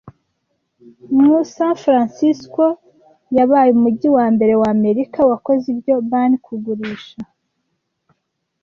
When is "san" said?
1.55-1.73